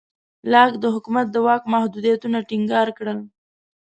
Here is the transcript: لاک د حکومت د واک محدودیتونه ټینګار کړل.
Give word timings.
لاک 0.51 0.71
د 0.79 0.85
حکومت 0.93 1.27
د 1.31 1.37
واک 1.45 1.63
محدودیتونه 1.73 2.37
ټینګار 2.49 2.87
کړل. 2.97 3.19